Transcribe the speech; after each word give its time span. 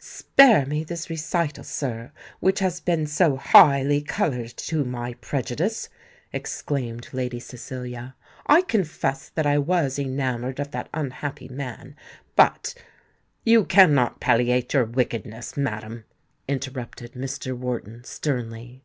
"Spare 0.00 0.64
me 0.64 0.84
this 0.84 1.10
recital, 1.10 1.64
sir, 1.64 2.12
which 2.38 2.60
has 2.60 2.78
been 2.78 3.04
so 3.04 3.34
highly 3.34 4.00
coloured 4.00 4.56
to 4.58 4.84
my 4.84 5.14
prejudice," 5.14 5.88
exclaimed 6.32 7.08
Lady 7.12 7.40
Cecilia. 7.40 8.14
"I 8.46 8.62
confess 8.62 9.28
that 9.30 9.44
I 9.44 9.58
was 9.58 9.98
enamoured 9.98 10.60
of 10.60 10.70
that 10.70 10.88
unhappy 10.94 11.48
man; 11.48 11.96
but——" 12.36 12.74
"You 13.42 13.64
cannot 13.64 14.20
palliate 14.20 14.72
your 14.72 14.84
wickedness, 14.84 15.56
madam," 15.56 16.04
interrupted 16.46 17.14
Mr. 17.14 17.54
Wharton, 17.56 18.04
sternly. 18.04 18.84